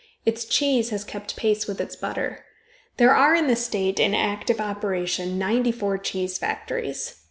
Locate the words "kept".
1.03-1.35